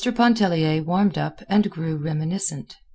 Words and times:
Pontellier 0.15 0.81
warmed 0.81 1.15
up 1.15 1.43
and 1.47 1.69
grew 1.69 1.95
reminiscent. 1.95 2.75